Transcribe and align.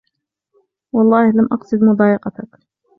و 0.93 0.97
الله 0.99 1.31
لم 1.31 1.47
اقصد 1.53 1.83
مضايقتك 1.83 2.49